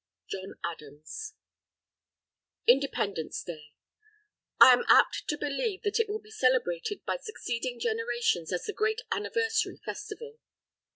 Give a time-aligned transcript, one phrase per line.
[0.31, 1.35] _JOHN ADAMS
[2.65, 3.73] INDEPENDENCE DAY
[4.59, 8.73] _I am apt to believe that it will be celebrated by succeeding generations as the
[8.73, 10.39] great anniversary festival.